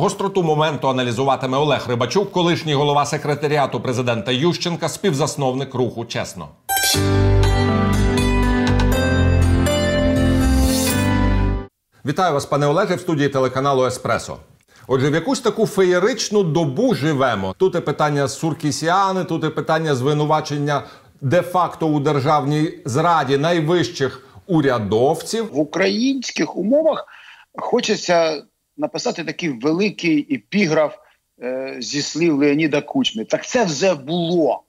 [0.00, 6.48] Гостроту моменту аналізуватиме Олег Рибачук, колишній голова секретаріату президента Ющенка, співзасновник руху чесно.
[12.06, 14.36] Вітаю вас, пане Олеже, в студії телеканалу Еспресо.
[14.86, 17.54] Отже, в якусь таку феєричну добу живемо.
[17.58, 20.82] Тут і питання суркісіани, тут і питання звинувачення
[21.20, 27.06] де-факто у державній зраді найвищих урядовців в українських умовах.
[27.58, 28.42] Хочеться
[28.80, 30.98] написати такий великий епіграф
[31.42, 33.24] е, зі слів Леоніда Кучми.
[33.24, 34.62] Так це вже було.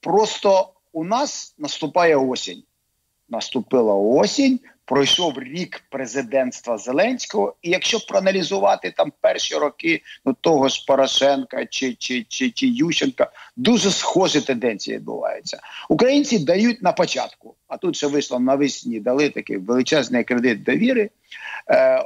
[0.00, 2.62] Просто у нас наступає осінь.
[3.28, 10.84] Наступила осінь, пройшов рік президентства Зеленського, і якщо проаналізувати там перші роки ну, того ж
[10.86, 15.60] Порошенка чи чи, чи, чи Ющенка, дуже схожі тенденції відбуваються.
[15.88, 21.10] Українці дають на початку, а тут ще вийшло навесні, дали такий величезний кредит довіри.
[21.70, 22.04] Е,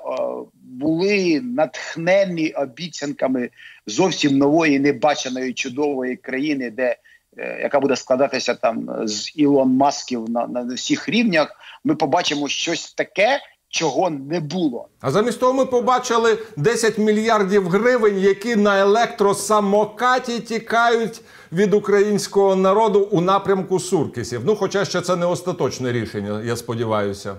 [0.63, 3.51] були натхнені обіцянками
[3.87, 6.97] зовсім нової, небаченої чудової країни, де
[7.37, 11.57] яка буде складатися там з Ілон Масків на, на всіх рівнях.
[11.85, 13.41] Ми побачимо щось таке.
[13.69, 21.21] Чого не було, а замість того ми побачили 10 мільярдів гривень, які на електросамокаті тікають
[21.53, 24.43] від українського народу у напрямку Суркісів.
[24.45, 27.37] Ну, хоча ще це не остаточне рішення, я сподіваюся.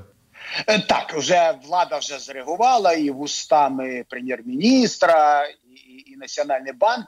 [0.67, 7.05] Е, так, вже влада вже зреагувала і вустами прем'єр-міністра, і, і Національний банк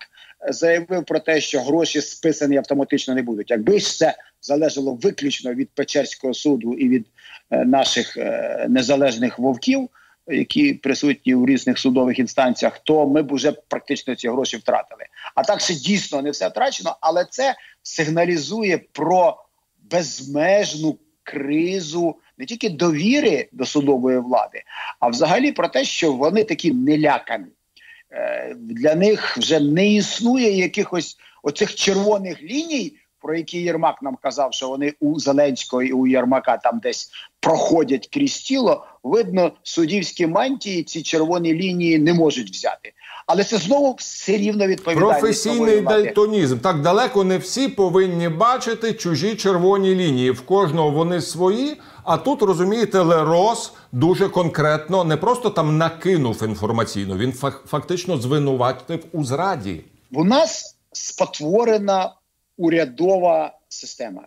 [0.47, 3.51] заявив про те, що гроші списані автоматично не будуть.
[3.51, 7.05] Якби ж це залежало виключно від Печерського суду і від
[7.51, 9.89] е, наших е, незалежних вовків,
[10.27, 15.03] які присутні у різних судових інстанціях, то ми б вже практично ці гроші втратили.
[15.35, 19.43] А так ще дійсно не все втрачено, але це сигналізує про
[19.91, 24.63] безмежну кризу не тільки довіри до судової влади,
[24.99, 27.45] а взагалі про те, що вони такі нелякані.
[28.11, 34.53] Е, для них вже не існує якихось оцих червоних ліній, про які Єрмак нам казав,
[34.53, 38.85] що вони у Зеленського і у Єрмака там десь проходять крізь тіло.
[39.03, 42.93] Видно, суддівські мантії ці червоні лінії не можуть взяти.
[43.31, 46.57] Але це знову все рівно відповідальність професійний дальтонізм.
[46.57, 50.31] Так далеко не всі повинні бачити чужі червоні лінії.
[50.31, 51.77] В кожного вони свої.
[52.03, 57.33] А тут розумієте, Лерос дуже конкретно не просто там накинув інформаційно, він
[57.65, 59.81] фактично звинуватив у зраді.
[60.11, 62.13] У нас спотворена
[62.57, 64.21] урядова система.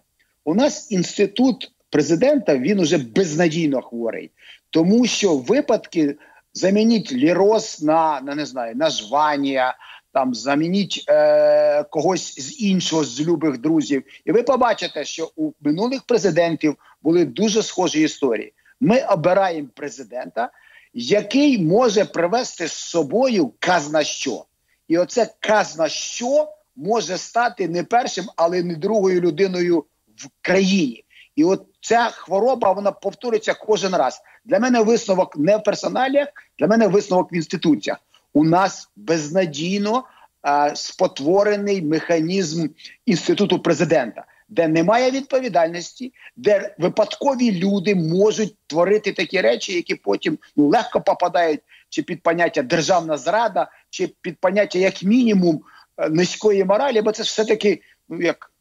[0.45, 4.31] У нас інститут президента він уже безнадійно хворий,
[4.71, 6.17] тому що випадки
[6.55, 9.77] замініть лірос на, на не знаю на жвання,
[10.13, 16.03] там замініть е, когось з іншого з любих друзів, і ви побачите, що у минулих
[16.03, 18.53] президентів були дуже схожі історії.
[18.81, 20.51] Ми обираємо президента,
[20.95, 24.45] який може привести з собою казна що,
[24.89, 29.85] і оце казна що може стати не першим, але не другою людиною
[30.17, 31.05] в країні.
[31.37, 34.21] І от ця хвороба вона повторюється кожен раз.
[34.45, 36.29] Для мене висновок не в персоналіях,
[36.59, 37.99] для мене висновок в інституціях.
[38.35, 40.05] У нас безнадійно
[40.43, 42.69] а, спотворений механізм
[43.07, 50.67] інституту президента, де немає відповідальності, де випадкові люди можуть творити такі речі, які потім ну
[50.67, 55.63] легко попадають чи під поняття державна зрада, чи під поняття як мінімум
[55.97, 58.52] Е, низької моралі, бо це все таки ну як.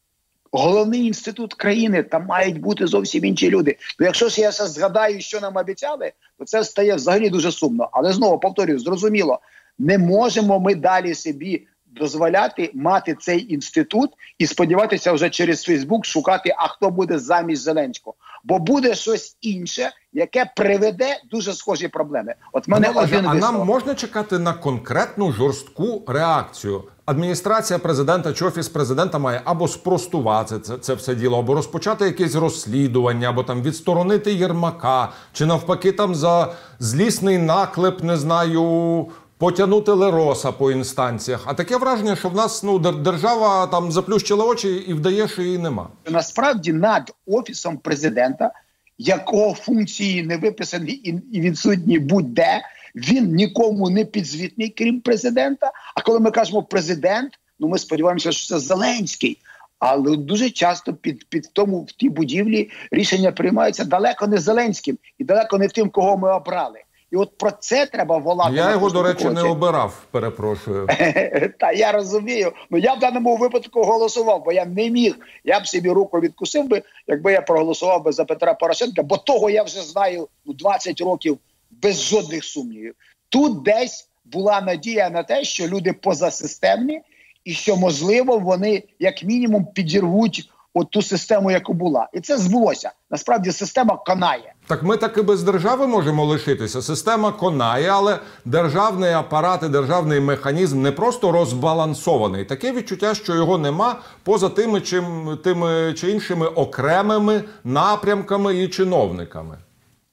[0.52, 3.76] Головний інститут країни там мають бути зовсім інші люди.
[3.98, 7.88] То якщо ж я все згадаю, що нам обіцяли, то це стає взагалі дуже сумно.
[7.92, 9.40] Але знову повторюю, зрозуміло,
[9.78, 16.54] не можемо ми далі собі дозволяти мати цей інститут і сподіватися вже через Фейсбук шукати,
[16.58, 22.34] а хто буде замість Зеленського, бо буде щось інше, яке приведе дуже схожі проблеми.
[22.52, 26.84] От мене а, один а нам можна чекати на конкретну жорстку реакцію.
[27.06, 32.34] Адміністрація президента чи офіс президента має або спростувати це це все діло, або розпочати якесь
[32.34, 39.06] розслідування, або там відсторонити Єрмака, чи навпаки, там за злісний наклеп, не знаю,
[39.38, 41.42] потягнути Лероса по інстанціях.
[41.44, 45.58] А таке враження, що в нас ну держава там заплющила очі і вдає, що її
[45.58, 45.88] нема.
[46.10, 48.50] Насправді над офісом президента,
[48.98, 50.92] якого функції не виписані
[51.32, 52.62] і відсутні будь-де.
[52.94, 55.72] Він нікому не підзвітний, крім президента.
[55.94, 59.38] А коли ми кажемо президент, ну ми сподіваємося, що це Зеленський.
[59.78, 65.24] Але дуже часто під під тому в тій будівлі рішення приймаються далеко не Зеленським і
[65.24, 66.78] далеко не тим, кого ми обрали.
[67.12, 68.56] І от про це треба волати.
[68.56, 70.02] Я його, до речі, не обирав.
[70.10, 70.86] Перепрошую.
[71.58, 72.52] Та я розумію.
[72.70, 75.16] Ну я в даному випадку голосував, бо я не міг.
[75.44, 79.50] Я б собі руку відкусив би, якби я проголосував би за Петра Порошенка, бо того
[79.50, 81.38] я вже знаю ну, 20 років
[81.82, 82.94] без жодних сумнівів.
[83.28, 87.00] Тут десь була надія на те, що люди позасистемні,
[87.44, 92.92] і що можливо вони як мінімум підірвуть от ту систему, яку була, і це збулося.
[93.10, 94.52] Насправді система конає.
[94.66, 96.82] Так ми таки без держави можемо лишитися.
[96.82, 102.44] Система конає, але державний апарат і державний механізм не просто розбалансований.
[102.44, 109.58] Таке відчуття, що його нема поза тими чим тими чи іншими окремими напрямками і чиновниками.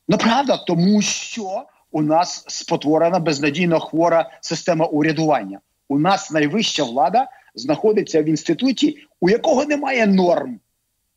[0.10, 5.60] Ну правда, тому що у нас спотворена безнадійно хвора система урядування.
[5.90, 10.60] У нас найвища влада знаходиться в інституті, у якого немає норм,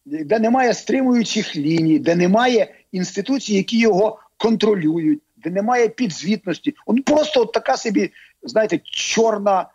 [0.05, 6.75] де немає стримуючих ліній, де немає інституцій, які його контролюють, де немає підзвітності.
[6.87, 8.11] Он просто от така собі,
[8.43, 9.67] знаєте, чорна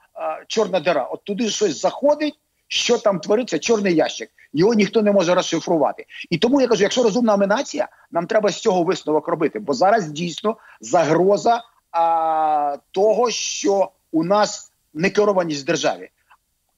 [0.48, 1.04] чорна дира.
[1.04, 2.34] От туди щось заходить,
[2.68, 4.30] що там твориться, чорний ящик.
[4.54, 6.06] Його ніхто не може розшифрувати.
[6.30, 9.60] І тому я кажу: якщо розумна нація, нам треба з цього висновок робити.
[9.60, 16.10] Бо зараз дійсно загроза а, того, що у нас не керованість в державі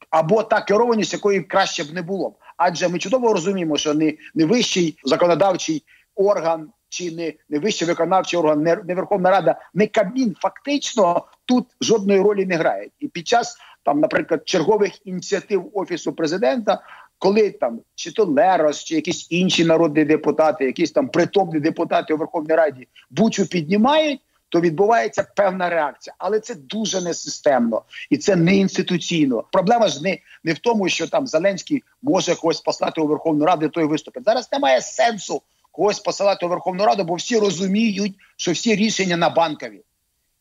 [0.09, 2.35] або та керованість, якої краще б не було.
[2.57, 5.83] Адже ми чудово розуміємо, що не не вищий законодавчий
[6.15, 11.65] орган чи не не вищий виконавчий орган, не, не Верховна Рада, не Кабмін фактично тут
[11.81, 12.91] жодної ролі не грають.
[12.99, 16.81] І під час там, наприклад, чергових ініціатив офісу президента.
[17.17, 22.17] Коли там чи то Лерос, чи якісь інші народні депутати, якісь там притомні депутати у
[22.17, 28.55] Верховній Раді бучу піднімають, то відбувається певна реакція, але це дуже несистемно і це не
[28.55, 29.43] інституційно.
[29.51, 33.69] Проблема ж не не в тому, що там Зеленський може когось послати у Верховну Раду,
[33.69, 34.23] той виступить.
[34.23, 35.41] Зараз немає сенсу
[35.71, 39.81] когось посилати у Верховну Раду, бо всі розуміють, що всі рішення на банкові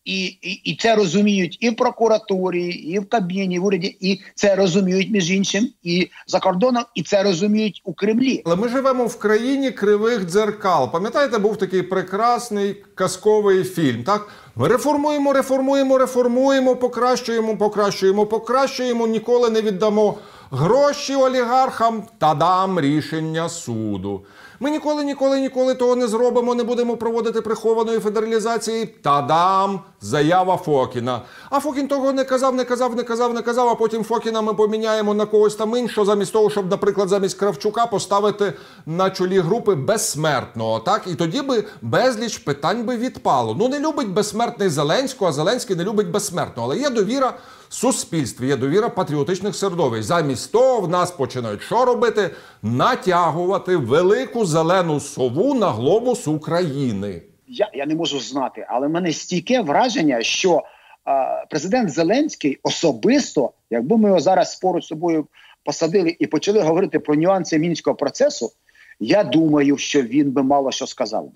[0.08, 0.24] і
[0.64, 5.10] і, це розуміють і в прокуратурі, і в Кабміні, і в уряді, і це розуміють
[5.10, 8.42] між іншим, і за кордоном, і це розуміють у Кремлі.
[8.44, 10.92] Але ми живемо в країні кривих дзеркал.
[10.92, 14.04] Пам'ятаєте, був такий прекрасний казковий фільм.
[14.04, 19.06] Так ми реформуємо, реформуємо, реформуємо, покращуємо, покращуємо, покращуємо.
[19.06, 20.18] Ніколи не віддамо
[20.50, 24.24] гроші олігархам та дам рішення суду.
[24.60, 28.86] Ми ніколи, ніколи, ніколи того не зробимо, не будемо проводити прихованої федералізації.
[28.86, 29.80] Та-дам!
[30.00, 31.22] Заява Фокіна.
[31.50, 33.68] А Фокін того не казав, не казав, не казав, не казав.
[33.68, 37.86] А потім Фокіна ми поміняємо на когось там іншого, замість того, щоб, наприклад, замість Кравчука
[37.86, 38.52] поставити
[38.86, 40.78] на чолі групи безсмертного.
[40.78, 43.56] Так, і тоді би безліч питань би відпало.
[43.58, 46.68] Ну не любить безсмертний Зеленського, а Зеленський не любить безсмертного.
[46.70, 47.34] Але є довіра
[47.68, 50.06] суспільстві, є довіра патріотичних середовищ.
[50.06, 52.30] Замість того в нас починають що робити?
[52.62, 57.22] Натягувати велику зелену сову на глобус України.
[57.46, 60.62] Я я не можу знати, але в мене стійке враження, що
[61.08, 65.26] е, президент Зеленський особисто, якби ми його зараз поруч з собою
[65.64, 68.52] посадили і почали говорити про нюанси мінського процесу,
[69.00, 71.32] я думаю, що він би мало що сказав.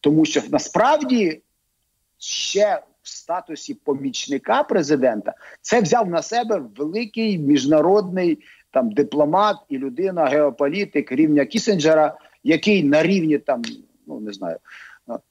[0.00, 1.40] Тому що насправді
[2.18, 8.38] ще в статусі помічника президента це взяв на себе великий міжнародний
[8.70, 13.62] там дипломат і людина, геополітик рівня Кісенджера, який на рівні там,
[14.06, 14.56] ну не знаю,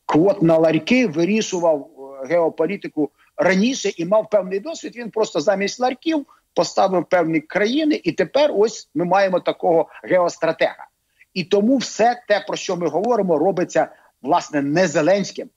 [0.05, 1.89] квот на ларьки вирішував
[2.23, 4.95] е, геополітику раніше і мав певний досвід.
[4.95, 10.87] Він просто замість ларьків поставив певні країни, і тепер ось ми маємо такого геостратега.
[11.33, 13.87] І тому все те, про що ми говоримо, робиться
[14.21, 15.49] власне не Зеленським.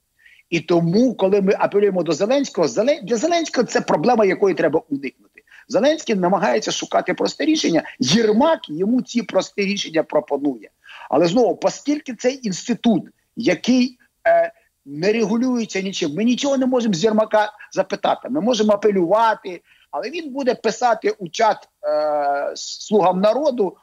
[0.49, 2.67] І тому, коли ми апелюємо до Зеленського,
[3.03, 5.43] для Зеленського це проблема, якої треба уникнути.
[5.67, 7.83] Зеленський намагається шукати просте рішення.
[7.99, 10.69] Єрмак йому ці прості рішення пропонує.
[11.09, 13.03] Але знову, оскільки цей інститут,
[13.35, 14.53] який е,
[14.85, 18.29] не регулюється нічим, ми нічого не можемо з Єрмака запитати.
[18.29, 23.77] Ми можемо апелювати, але він буде писати у чат е, слугам народу.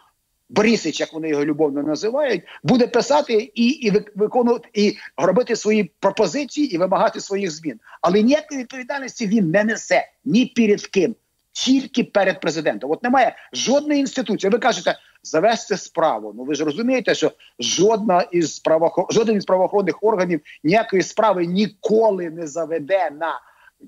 [0.49, 6.75] Борисич, як вони його любовно називають, буде писати і і виконувати і робити свої пропозиції
[6.75, 7.81] і вимагати своїх змін.
[8.01, 11.15] Але ніякої відповідальності він не несе ні перед ким,
[11.53, 12.91] тільки перед президентом.
[12.91, 14.51] От немає жодної інституції.
[14.51, 16.33] Ви кажете завести справу.
[16.37, 19.07] Ну ви ж розумієте, що жодна із правохо...
[19.11, 23.41] жоден із правоохоронних органів ніякої справи ніколи не заведе на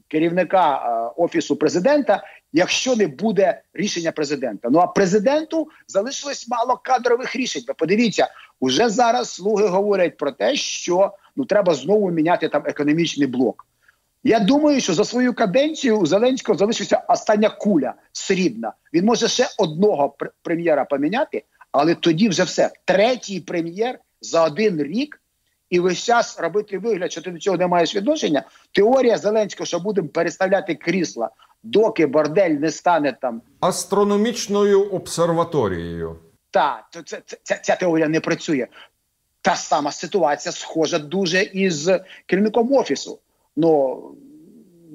[0.09, 4.69] керівника е, офісу президента, якщо не буде рішення президента.
[4.71, 7.65] Ну а президенту залишилось мало кадрових рішень.
[7.69, 8.29] Ви подивіться,
[8.61, 13.67] уже зараз слуги говорять про те, що ну треба знову міняти там економічний блок.
[14.25, 18.73] Я думаю, що за свою каденцію у Зеленського залишиться остання куля срібна.
[18.93, 22.71] Він може ще одного прем'єра поміняти, але тоді вже все.
[22.85, 25.21] Третій прем'єр за один рік
[25.71, 28.43] і весь час робити вигляд, що ти до цього не маєш відношення.
[28.73, 31.31] Теорія Зеленського, що будемо переставляти крісла,
[31.63, 36.17] доки бордель не стане там астрономічною обсерваторією.
[36.51, 38.67] Так, то це, це, ця, ця теорія не працює.
[39.43, 41.91] Та сама ситуація схожа дуже із
[42.27, 43.19] керівником офісу.
[43.57, 44.01] Ну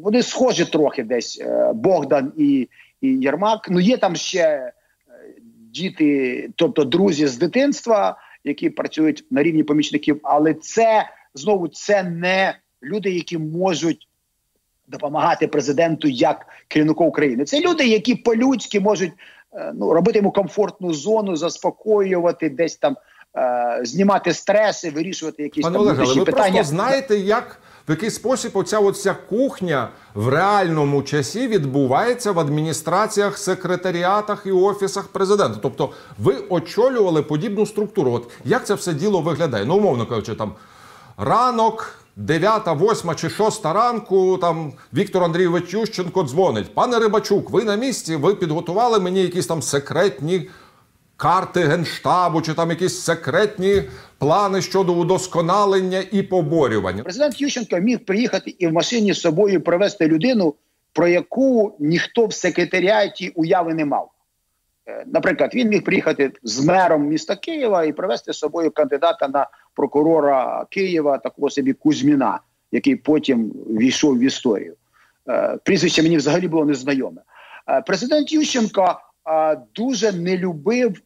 [0.01, 2.69] вони схожі трохи десь е, Богдан і
[3.01, 3.67] і Єрмак.
[3.69, 4.73] Ну є там ще е,
[5.73, 12.57] діти, тобто друзі з дитинства, які працюють на рівні помічників, але це знову це не
[12.83, 14.07] люди, які можуть
[14.87, 17.45] допомагати президенту як керівнику України.
[17.45, 19.11] Це люди, які по-людськи можуть
[19.53, 22.97] е, ну робити йому комфортну зону, заспокоювати десь там.
[23.81, 26.53] Знімати стреси, вирішувати якісь Пане там Олеже, але ви питання.
[26.53, 33.37] просто знаєте, як в який спосіб оця оця кухня в реальному часі відбувається в адміністраціях,
[33.37, 35.59] секретаріатах і офісах президента.
[35.61, 38.11] Тобто, ви очолювали подібну структуру.
[38.11, 39.65] От як це все діло виглядає?
[39.65, 40.53] Ну, умовно кажучи, там
[41.17, 41.95] ранок.
[42.15, 46.75] 9, 8 чи 6 ранку там Віктор Андрійович Ющенко дзвонить.
[46.75, 48.15] Пане Рибачук, ви на місці?
[48.15, 50.49] Ви підготували мені якісь там секретні
[51.23, 53.83] карти генштабу, чи там якісь секретні
[54.17, 57.03] плани щодо удосконалення і поборювання.
[57.03, 60.55] Президент Ющенко міг приїхати і в машині з собою привезти людину,
[60.93, 64.11] про яку ніхто в секретаріаті уяви не мав.
[64.87, 69.47] Е, наприклад, він міг приїхати з мером міста Києва і привезти з собою кандидата на
[69.75, 72.39] прокурора Києва, такого собі Кузьміна,
[72.71, 74.75] який потім війшов в історію.
[75.29, 77.21] Е, прізвище мені взагалі було незнайоме.
[77.69, 78.99] Е, президент Ющенко
[79.75, 81.01] дуже не любив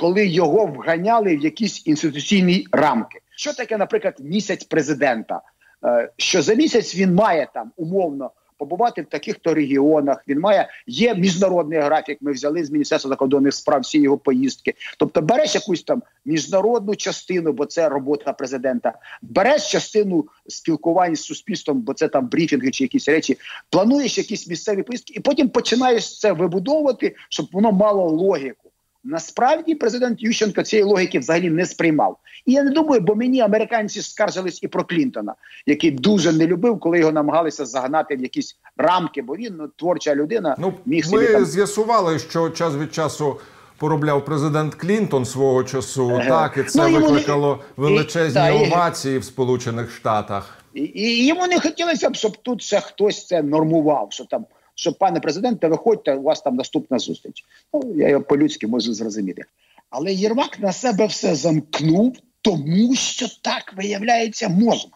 [0.00, 3.20] коли його вганяли в якісь інституційні рамки.
[3.36, 5.40] Що таке, наприклад, місяць президента?
[5.84, 10.24] Е, що за місяць він має там умовно побувати в таких-то регіонах.
[10.28, 12.18] Він має є міжнародний графік.
[12.20, 14.74] Ми взяли з міністерства закордонних справ всі його поїздки.
[14.98, 18.92] Тобто, береш якусь там міжнародну частину, бо це робота президента.
[19.22, 23.38] Береш частину спілкувань з суспільством, бо це там брифінги чи якісь речі.
[23.70, 28.70] Плануєш якісь місцеві поїздки, і потім починаєш це вибудовувати, щоб воно мало логіку.
[29.04, 32.16] Насправді президент Ющенко цієї логіки взагалі не сприймав.
[32.46, 35.34] І я не думаю, бо мені американці скаржились і про Клінтона,
[35.66, 40.14] який дуже не любив, коли його намагалися загнати в якісь рамки, бо він ну, творча
[40.14, 40.56] людина.
[40.58, 41.44] Ну міг ми там...
[41.44, 43.36] з'ясували, що час від часу.
[43.78, 46.28] Поробляв президент Клінтон свого часу, ага.
[46.28, 50.58] так і це ну, викликало і, величезні і, овації в Сполучених Штатах.
[50.74, 54.08] І, і йому не хотілося б, щоб тут ще хтось це нормував.
[54.10, 54.46] Що там
[54.80, 57.44] що пане президенте, виходьте, у вас там наступна зустріч.
[57.74, 59.44] Ну я його по-людськи можу зрозуміти.
[59.90, 64.90] Але Єрмак на себе все замкнув, тому що так виявляється можна.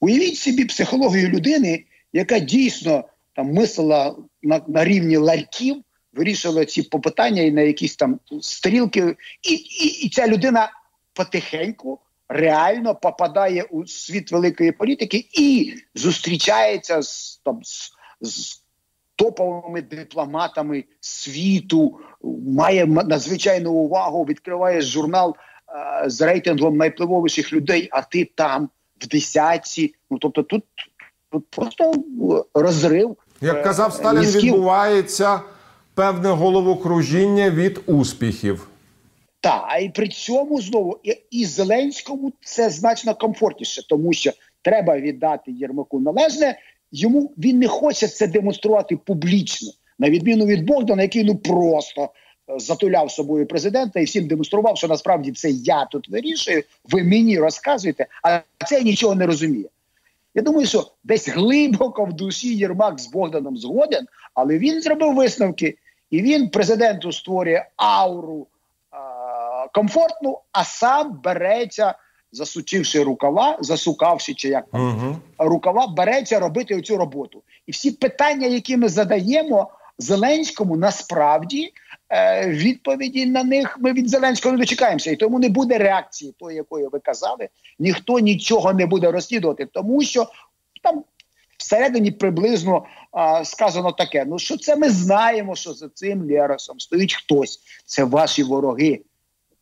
[0.00, 5.76] Уявіть собі психологію людини, яка дійсно там мислила на, на рівні ларьків,
[6.12, 10.70] вирішила ці попитання і на якісь там стрілки, і, і, і ця людина
[11.12, 11.98] потихеньку.
[12.28, 17.90] Реально попадає у світ великої політики і зустрічається з там з,
[18.20, 18.65] з
[19.16, 21.98] топовими дипломатами світу,
[22.46, 25.36] має надзвичайну увагу, відкриває журнал
[26.04, 28.68] е, з рейтингом найвпливовіших людей, а ти там
[29.00, 29.94] в десятці.
[30.10, 30.64] Ну тобто, тут,
[31.32, 31.92] тут просто
[32.54, 33.16] розрив.
[33.40, 34.42] Як казав е, Сталін, Міськів.
[34.42, 35.40] відбувається
[35.94, 38.68] певне головокружіння від успіхів.
[39.40, 44.32] Так, а і при цьому знову і, і Зеленському це значно комфортніше, тому що
[44.62, 46.58] треба віддати Єрмаку належне
[46.92, 52.08] йому він не хоче це демонструвати публічно, на відміну від Богдана, який ну просто е,
[52.58, 56.62] затуляв собою президента і всім демонстрував, що насправді це я тут вирішую.
[56.84, 59.68] Ви мені розказуєте, а це нічого не розуміє.
[60.34, 65.78] Я думаю, що десь глибоко в душі Єрмак з Богданом згоден, але він зробив висновки,
[66.10, 68.46] і він президенту створює ауру
[68.90, 71.94] а, комфортну, а сам береться
[72.32, 75.16] засучивши рукава, засукавши чи як там угу.
[75.38, 77.42] рукава, береться робити цю роботу.
[77.66, 81.72] І всі питання, які ми задаємо Зеленському, насправді
[82.08, 86.56] е, відповіді на них ми від Зеленського не дочекаємося, і тому не буде реакції, тої,
[86.56, 87.48] якої ви казали.
[87.78, 90.26] Ніхто нічого не буде розслідувати, тому що
[90.82, 91.04] там.
[91.58, 97.14] Всередині приблизно а, сказано таке: ну що це ми знаємо, що за цим Леросом стоїть
[97.14, 97.60] хтось.
[97.86, 99.00] Це ваші вороги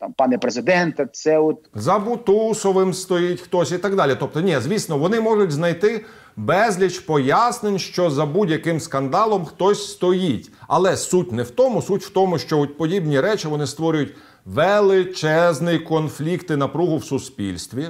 [0.04, 4.16] там, пане президенте, це от за Бутусовим стоїть хтось і так далі.
[4.20, 6.04] Тобто, ні, звісно, вони можуть знайти
[6.36, 10.50] безліч пояснень, що за будь-яким скандалом хтось стоїть.
[10.68, 15.78] Але суть не в тому, суть в тому, що от подібні речі вони створюють величезний
[15.78, 17.86] конфлікт і напругу в суспільстві.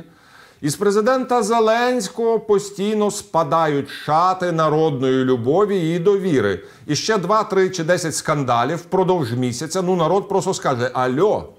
[0.61, 6.61] Із президента Зеленського постійно спадають шати народної любові і довіри.
[6.87, 9.83] І ще два, три чи десять скандалів впродовж місяця.
[9.83, 11.54] Ну народ просто скаже: Альо,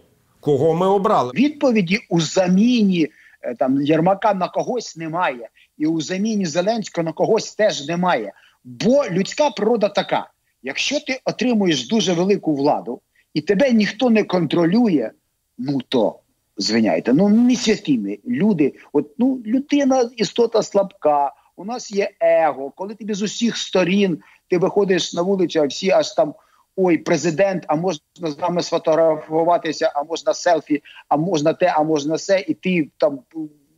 [0.45, 1.31] Кого ми обрали?
[1.35, 3.07] Відповіді у заміні
[3.41, 8.33] е, там Єрмака на когось немає, і у заміні Зеленського на когось теж немає.
[8.63, 10.29] Бо людська природа така:
[10.63, 13.01] якщо ти отримуєш дуже велику владу
[13.33, 15.11] і тебе ніхто не контролює,
[15.57, 16.19] ну то
[16.57, 18.73] звиняйте, ну не святими люди.
[18.93, 21.33] От ну людина істота слабка.
[21.55, 22.71] у нас є его.
[22.75, 26.33] Коли тобі з усіх сторін ти виходиш на вулицю, а всі аж там.
[26.77, 32.15] Ой, президент, а можна з нами сфотографуватися, а можна селфі, а можна те, а можна
[32.15, 33.20] все, і ти там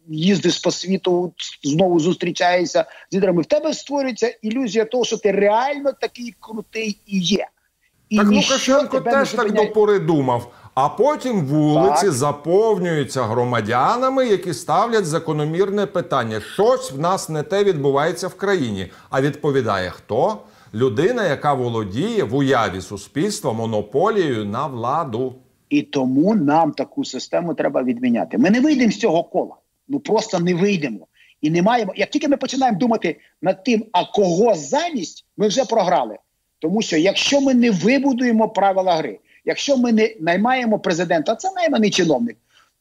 [0.08, 3.42] їздиш по світу, знову зустрічаєшся з лідерами.
[3.42, 7.48] В тебе створюється ілюзія того, що ти реально такий крутий і є.
[8.10, 10.51] І Так Лукашенко теж так до пори думав.
[10.74, 12.12] А потім вулиці Так.
[12.12, 18.92] заповнюються громадянами, які ставлять закономірне питання: щось в нас не те відбувається в країні.
[19.10, 20.38] А відповідає хто?
[20.74, 25.36] Людина, яка володіє в уяві суспільства монополією на владу.
[25.69, 28.38] І тому нам таку систему треба відміняти.
[28.38, 29.55] Ми не вийдемо з цього кола.
[29.88, 31.07] Ну просто не вийдемо.
[31.41, 31.93] І не маємо.
[31.95, 36.17] Як тільки ми починаємо думати над тим, а кого замість, ми вже програли.
[36.59, 41.89] Тому що якщо ми не вибудуємо правила гри, якщо ми не наймаємо президента, це найманий
[41.89, 42.38] чиновник,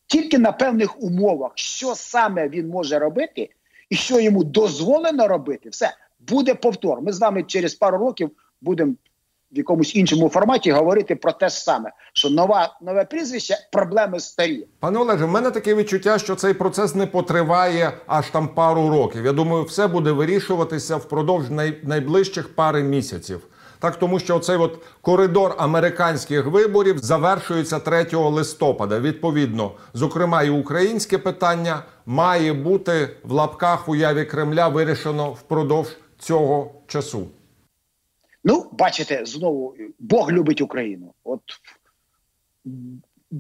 [0.07, 3.51] тільки на певних умовах, що саме він може робити,
[3.91, 5.93] і що йому дозволено робити, все
[6.29, 7.03] буде повтор.
[7.03, 8.31] Ми з вами через пару років
[8.61, 8.93] будемо
[9.53, 14.67] в якомусь іншому форматі говорити про те ж саме, що нова нове прізвище проблеми старі.
[14.81, 19.25] Пане Олеже, в мене таке відчуття, що цей процес не потриває аж там пару років.
[19.25, 23.41] Я думаю, все буде вирішуватися впродовж най- найближчих пари місяців.
[23.79, 29.01] Так, тому що цей от коридор американських виборів завершується 3 листопада.
[29.01, 37.29] Відповідно, зокрема, і українське питання має бути в лапках уяві Кремля вирішено впродовж цього часу.
[38.45, 41.15] Ну, бачите, знову Бог любить Україну.
[41.25, 41.41] От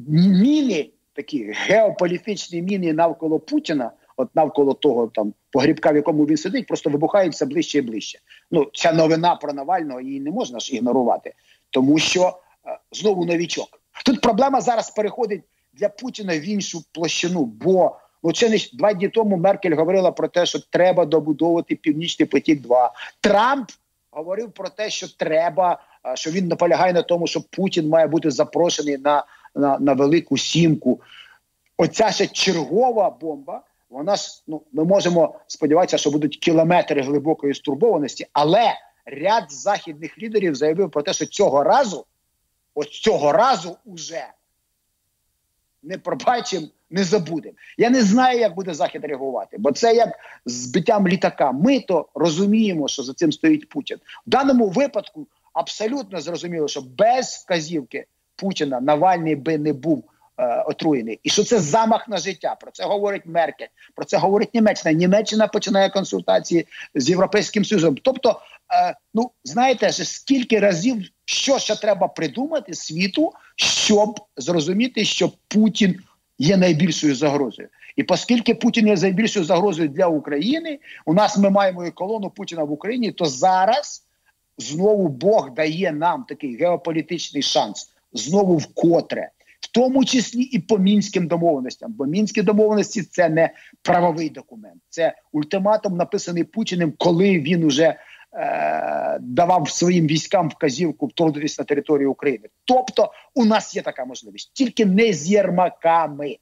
[0.09, 6.67] міни, такі геополітичні міни навколо Путіна, от навколо того там погрібка, в якому він сидить,
[6.67, 8.19] просто вибухають все ближче і ближче.
[8.51, 11.35] Ну, ця новина про Навального її не можна ж ігнорувати,
[11.71, 13.81] тому що е, знову новічок.
[14.05, 15.43] Тут проблема зараз переходить
[15.73, 20.29] для Путіна в іншу площину, бо ну це не два дні тому Меркель говорила про
[20.29, 22.61] те, що треба добудовувати північний потік.
[22.61, 23.71] 2 Трамп
[24.11, 25.79] говорив про те, що треба,
[26.15, 29.25] що він наполягає на тому, що Путін має бути запрошений на,
[29.55, 31.01] на, на велику сімку.
[31.77, 33.63] Оця ще чергова бомба.
[33.91, 38.75] Вона ж ну ми можемо сподіватися, що будуть кілометри глибокої стурбованості, але
[39.07, 42.07] ряд західних лідерів заявив про те, що цього разу,
[42.75, 44.27] ось цього разу уже
[45.87, 47.55] не пробачимо, не забудемо.
[47.79, 50.09] Я не знаю, як буде захід реагувати, бо це як
[50.47, 51.53] збиттям літака.
[51.53, 53.99] Ми то розуміємо, що за цим стоїть Путін.
[54.27, 60.05] В даному випадку абсолютно зрозуміло, що без вказівки Путіна Навальний би не був
[60.39, 62.57] е, отруєний, і що це замах на життя.
[62.61, 64.93] Про це говорить Меркель, про це говорить Німеччина.
[64.93, 67.97] Німеччина починає консультації з Європейським Союзом.
[68.03, 68.41] Тобто,
[68.73, 76.01] е, ну знаєте, скільки разів що ще треба придумати світу, щоб зрозуміти, що Путін
[76.39, 77.69] є найбільшою загрозою.
[77.97, 82.65] І оскільки Путін є найбільшою загрозою для України, у нас ми маємо і колону Путіна
[82.65, 84.07] в Україні, то зараз
[84.59, 91.27] знову Бог дає нам такий геополітичний шанс знову вкотре, в тому числі і по мінським
[91.27, 91.93] домовленостям.
[91.93, 93.51] Бо мінські домовленості це не
[93.83, 97.97] правовий документ, це ультиматум, написаний Путіним, коли він уже
[98.35, 102.49] е- давав своїм військам вказівку вторгнутися на територію України.
[102.65, 106.37] Тобто, у нас є така можливість, тільки не з єрмаками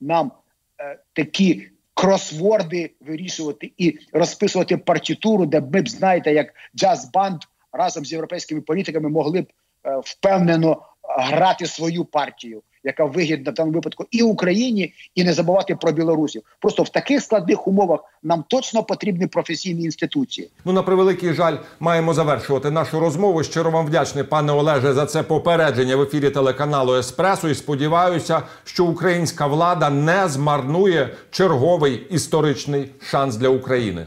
[0.00, 0.32] нам
[0.80, 1.68] е- такі.
[1.94, 7.38] Кросворди вирішувати і розписувати партітуру, де ми б знаєте, як джаз-банд
[7.72, 9.46] разом з європейськими політиками могли б
[9.84, 15.74] е, впевнено грати свою партію, яка вигідна в даному випадку і Україні, і не забувати
[15.74, 16.42] про білорусів.
[16.60, 20.48] Просто в таких складних умовах нам точно потрібні професійні інституції.
[20.64, 23.42] Ну, на превеликий жаль, маємо завершувати нашу розмову.
[23.42, 27.48] Щиро вам вдячний, пане Олеже, за це попередження в ефірі телеканалу Еспресо.
[27.48, 34.06] І сподіваюся, що українська влада не змарнує черговий історичний шанс для України.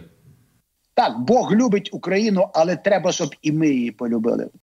[0.93, 4.47] Так, Бог любить Україну, але треба, щоб і ми її полюбили.